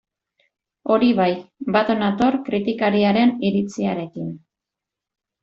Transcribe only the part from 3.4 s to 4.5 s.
iritziarekin.